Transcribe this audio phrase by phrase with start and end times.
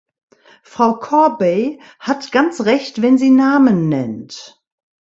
[0.63, 4.59] Frau Corbey hat ganz Recht, wenn sie Namen nennt.